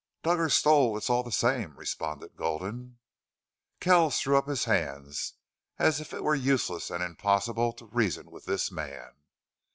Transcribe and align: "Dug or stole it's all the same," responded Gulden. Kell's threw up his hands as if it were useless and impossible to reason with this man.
"Dug 0.23 0.39
or 0.39 0.49
stole 0.49 0.97
it's 0.97 1.11
all 1.11 1.21
the 1.21 1.31
same," 1.31 1.77
responded 1.77 2.35
Gulden. 2.35 2.97
Kell's 3.79 4.19
threw 4.19 4.35
up 4.35 4.47
his 4.47 4.63
hands 4.65 5.35
as 5.77 6.01
if 6.01 6.11
it 6.11 6.23
were 6.23 6.33
useless 6.33 6.89
and 6.89 7.03
impossible 7.03 7.71
to 7.73 7.85
reason 7.85 8.31
with 8.31 8.45
this 8.45 8.71
man. 8.71 9.11